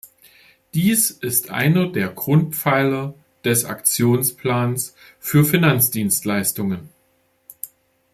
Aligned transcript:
Dies 0.73 1.11
ist 1.11 1.51
einer 1.51 1.85
der 1.87 2.07
Grundpfeiler 2.07 3.13
des 3.45 3.65
Aktionsplans 3.65 4.95
für 5.19 5.45
Finanzdienstleistungen. 5.45 6.89